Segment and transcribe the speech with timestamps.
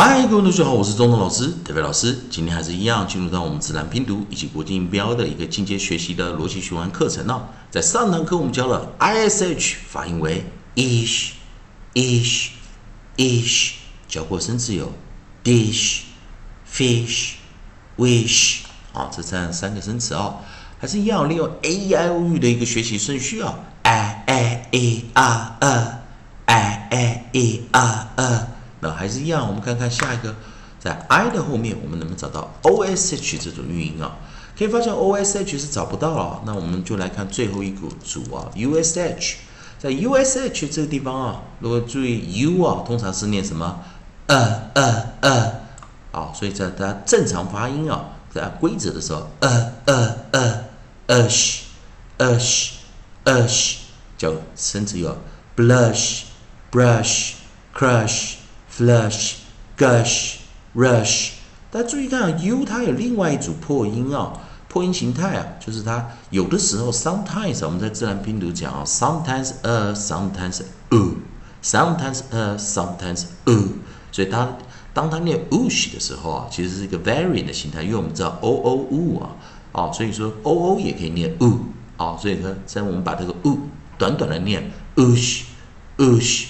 [0.00, 2.16] 嗨，各位同学好，我是中东老师，特别老师。
[2.30, 7.48] 今天还是一样，进入到我们自然拼读以及国际音标的一个进阶学习的逻辑循环课程哦。
[7.68, 10.44] 在上堂课我们教了 ish 发音为
[10.76, 11.30] ish
[11.94, 12.50] ish
[13.16, 13.72] ish，
[14.06, 14.92] 教过生词有
[15.42, 16.02] dish
[16.72, 17.32] fish
[17.96, 18.58] wish
[18.92, 20.36] 啊，这三三个生词啊，
[20.78, 25.98] 还是一样利用 a e i o u 的一个学习顺序啊，i a e r e
[26.46, 28.57] i a e r e。
[28.80, 30.34] 那还是一样，我们看看下一个，
[30.78, 34.16] 在 i 的后面，我们能不能找到 o s h 这种韵音啊？
[34.58, 36.42] 可以发现 o s h 是找不到了。
[36.44, 39.36] 那我们就来看最后一个组啊，u s h。
[39.78, 43.80] 在 u s h 这个地方啊，如果注意 u 啊，通常是念什么？
[44.26, 45.52] 呃呃呃，
[46.10, 50.64] 啊，所以在它正常发音啊，在规则的时候，呃呃呃
[51.06, 51.60] ，ush
[52.18, 52.70] ush
[53.24, 53.76] ush，
[54.16, 55.16] 叫甚至有
[55.56, 56.22] blush
[56.72, 57.34] brush
[57.72, 58.37] crush。
[58.78, 59.38] Flush,
[59.76, 60.36] gush,
[60.76, 61.30] rush，
[61.68, 64.32] 大家注意看，u 它有另外一组破音啊，
[64.68, 71.16] 破音形态啊，就是它有的时候 sometimes 我们在自然拼读讲啊，sometimes a, sometimes u,
[71.60, 73.68] sometimes a, sometimes u，
[74.12, 74.56] 所以它
[74.94, 79.30] 当它念 ush 的时候啊，其实是一个 variant 的形态，因为我们知道 o o u 啊，
[79.72, 81.58] 哦，所以说 o o 也可以念 u，
[81.96, 83.58] 啊，所以呢，在我们把这个 u
[83.98, 85.42] 短短的念 ush,
[85.96, 86.44] ush,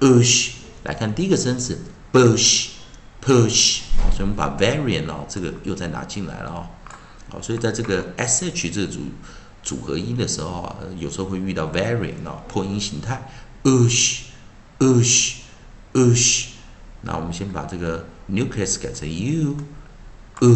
[0.00, 0.55] ush。
[0.86, 1.76] 来看第一个生词
[2.12, 3.80] ，push，push，
[4.12, 6.66] 所以我们把 variant 哦，这个又再拿进来了哦，
[7.28, 9.00] 好，所以在这个 sh 这组
[9.64, 13.28] 组合音的时候啊，有时候会遇到 variant 哦，破音形态
[13.64, 15.40] ，ush，ush，ush，
[17.02, 19.08] 那我们先把这个 nucleus 改成
[20.40, 20.46] u，u，u，u，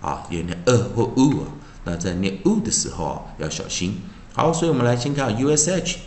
[0.00, 1.46] 啊，有点呃或 u 啊，
[1.84, 4.00] 那在念 u 的时候啊，要小心。
[4.34, 5.98] 好，所以我们来先看 ush。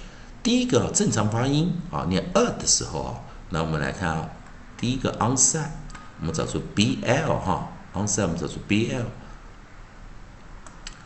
[0.41, 4.29] 第一个正常发音啊，念二的时候啊，那我们来看啊，
[4.77, 5.67] 第一个 onside，
[6.19, 9.03] 我们找出 bl 哈，onside 我们找出 bl，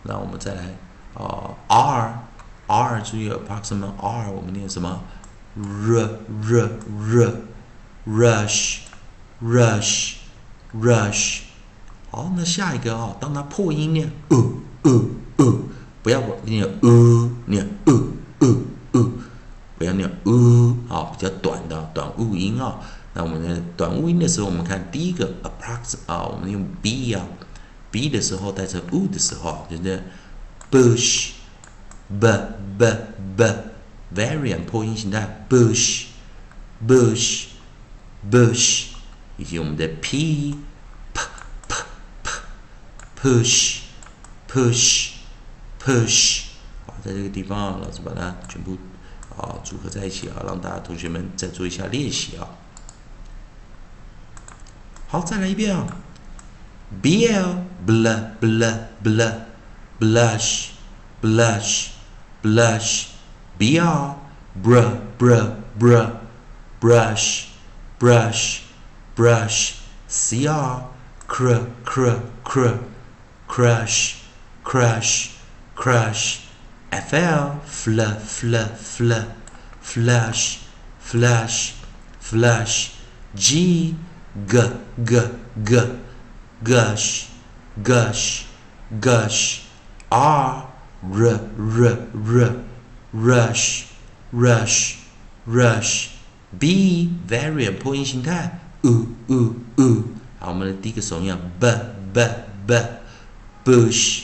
[0.03, 0.65] 那我们再来
[1.15, 2.25] 啊 r
[2.67, 5.03] r 注意 approximate r 我们念什么
[5.57, 6.09] ？R
[6.43, 7.33] r r
[8.07, 8.79] rush
[9.43, 10.15] rush
[10.75, 11.41] rush
[12.11, 15.65] 好，那下一个啊，当它破音念 u u u
[16.03, 19.13] 不要念 u 念 u u u
[19.79, 22.79] 不要念 u 啊，比较短的短物音啊。
[23.15, 27.27] 那我们的短物音的时候，我们看第一个 approx 啊，我们用 b 啊
[27.91, 30.03] ，b 的时候带成 u 的时候，就是
[30.71, 32.27] bush，b
[32.79, 32.97] b
[33.37, 37.45] b，variant 破音形态 bush，bush
[38.31, 38.85] bush，
[39.37, 40.57] 以及我们的 p
[41.13, 41.21] p
[41.69, 41.75] p
[42.23, 42.31] p
[43.21, 43.81] push
[44.49, 45.11] push
[45.79, 46.45] push，
[46.87, 48.79] 好，在这个地方，老师把它全部
[49.37, 52.49] 啊组合在一起啊，让大家同学们再做一下练习啊。
[55.13, 55.87] 好，再来一遍啊
[57.03, 58.09] ！b l bl
[58.41, 58.65] bl
[59.05, 59.21] bl
[60.01, 60.71] blush
[61.21, 61.89] blush
[62.43, 63.09] blush
[63.59, 64.17] b r
[64.63, 66.07] br br br
[66.81, 67.49] brush
[67.99, 68.61] brush
[69.15, 69.75] brush
[70.09, 70.85] c r
[71.29, 72.79] cr cr cr
[73.47, 74.15] crush
[74.65, 75.29] crush
[75.77, 76.39] crush
[76.89, 79.13] f l fl fl fl
[79.83, 80.61] flush
[80.99, 81.75] flush
[82.19, 82.93] flush
[83.35, 83.95] g
[84.49, 84.59] g
[85.05, 85.21] g
[85.65, 85.81] g
[86.65, 87.25] gush
[87.83, 88.45] gush
[89.01, 89.61] gush
[90.09, 90.69] r
[91.03, 92.55] r r r
[93.13, 93.85] rush
[94.33, 94.95] rush
[95.47, 96.09] rush
[96.59, 100.05] b variant 破音形态 u u u
[100.39, 101.69] 好，我们的第一个手音 b
[102.13, 102.27] b
[102.67, 102.75] b
[103.65, 104.23] bush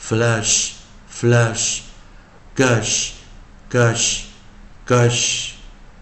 [0.00, 0.72] flush,
[1.10, 1.82] flush,
[2.56, 3.12] gush,
[3.70, 4.24] gush,
[4.86, 5.52] gush,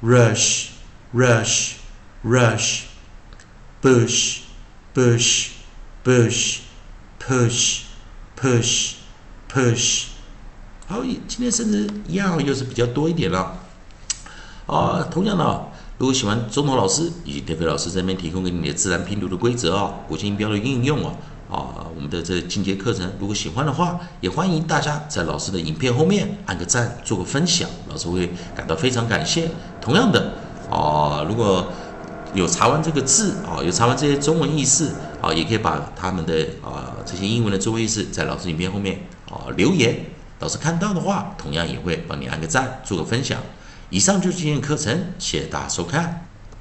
[0.01, 0.71] rush,
[1.13, 1.75] rush,
[2.23, 2.85] rush,
[3.83, 4.43] bush,
[4.95, 5.51] bush,
[6.05, 6.61] bush,
[7.19, 7.83] push,
[8.45, 8.97] push,
[9.51, 10.09] push。
[10.87, 13.59] 好，今天甚至要又是比较多一点了。
[14.67, 21.15] 啊，同样的，如果喜欢钟头老师以及德飞老师这边提供给你的自然拼读的规则啊，国际音标的应用啊，
[21.51, 29.51] 啊，我们的这进阶课程，如果喜欢的话，也欢迎大家在老师的影片后面按个赞，做个分享，老师会感到非常感谢。
[29.81, 30.35] 同样的，
[30.71, 31.67] 啊，如果
[32.35, 34.93] 有查完这个字啊，有查完这些中文意思
[35.25, 39.01] 啊，也可以把他们的啊这些英文的中文意思在老师影片后面
[39.31, 40.05] 啊留言，
[40.41, 43.41] 老师看到的话，同样也会帮你按个赞，做个分享。
[43.89, 46.27] 以上就是今天的课程，谢谢大家收看。